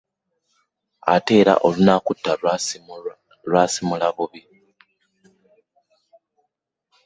Ate 1.13 1.33
era 1.41 1.53
olunakutta 1.67 2.31
lwasimula 3.45 4.07
bbiri. 4.17 4.59